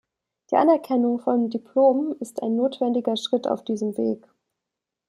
Die 0.49 0.55
Anerkennung 0.55 1.19
von 1.19 1.51
Diplomen 1.51 2.13
ist 2.15 2.41
ein 2.41 2.55
notwendiger 2.55 3.15
Schritt 3.17 3.45
auf 3.47 3.63
diesem 3.63 3.97
Weg. 3.99 4.27